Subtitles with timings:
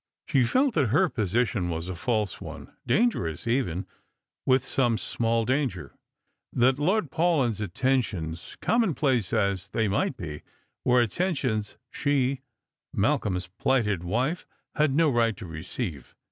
[0.27, 3.85] She felt that her position was a false one; dangerous even,
[4.47, 5.95] with some small danger;
[6.51, 10.41] that Lord Paulyn's attentions, com monplace as they might be,
[10.83, 12.41] were attentions she,
[12.91, 16.15] Malcolm's plighted wife, had no right to receive.